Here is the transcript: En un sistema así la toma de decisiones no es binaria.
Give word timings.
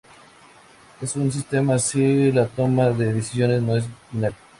En 0.99 1.21
un 1.21 1.31
sistema 1.31 1.75
así 1.75 2.31
la 2.31 2.47
toma 2.47 2.89
de 2.89 3.13
decisiones 3.13 3.61
no 3.61 3.77
es 3.77 3.85
binaria. 4.11 4.35